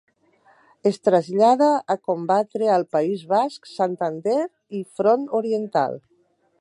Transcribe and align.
Es 0.91 0.95
trasllada 1.07 1.67
a 1.95 1.97
combatre 2.09 2.71
al 2.77 2.85
País 2.95 3.21
Basc, 3.35 3.69
Santander 3.75 4.39
i 4.81 4.85
front 4.97 5.29
oriental. 5.43 6.01